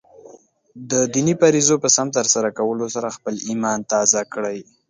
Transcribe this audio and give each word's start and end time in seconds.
د 0.89 0.91
دیني 1.13 1.33
فریضو 1.41 1.75
په 1.83 1.89
سم 1.95 2.07
ترسره 2.17 2.49
کولو 2.59 2.85
سره 2.95 3.13
خپله 3.15 3.39
ایمان 3.49 3.79
تازه 3.91 4.21
کړئ. 4.33 4.59